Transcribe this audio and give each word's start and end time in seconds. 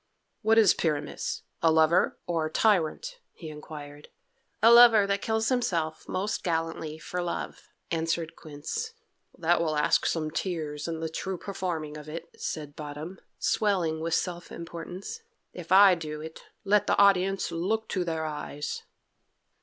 "What 0.41 0.57
is 0.57 0.73
Pyramus 0.73 1.43
a 1.61 1.71
lover 1.71 2.17
or 2.25 2.47
a 2.47 2.51
tyrant?" 2.51 3.19
he 3.33 3.49
inquired. 3.49 4.07
"A 4.63 4.71
lover 4.71 5.05
that 5.05 5.21
kills 5.21 5.49
himself 5.49 6.09
most 6.09 6.43
gallantly 6.43 6.97
for 6.97 7.21
love," 7.21 7.69
answered 7.91 8.35
Quince. 8.35 8.95
"That 9.37 9.61
will 9.61 9.75
ask 9.75 10.07
some 10.07 10.31
tears 10.31 10.87
in 10.87 11.01
the 11.01 11.07
true 11.09 11.37
performing 11.37 11.97
of 11.99 12.09
it," 12.09 12.31
said 12.35 12.75
Bottom, 12.75 13.19
swelling 13.37 13.99
with 13.99 14.15
self 14.15 14.51
importance. 14.51 15.21
"If 15.53 15.71
I 15.71 15.93
do 15.93 16.19
it, 16.19 16.45
let 16.63 16.87
the 16.87 16.97
audience 16.97 17.51
look 17.51 17.87
to 17.89 18.03
their 18.03 18.25
eyes." 18.25 18.81